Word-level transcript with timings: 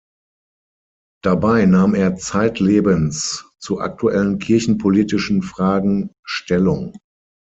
Dabei 1.23 1.67
nahm 1.67 1.93
er 1.93 2.15
zeitlebens 2.15 3.45
zu 3.59 3.79
aktuellen 3.79 4.39
kirchenpolitischen 4.39 5.43
Fragen 5.43 6.09
Stellung. 6.25 6.95